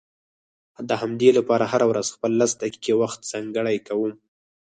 [0.89, 4.11] د همدې لپاره هره ورځ خپل لس دقيقې وخت ځانګړی کوم.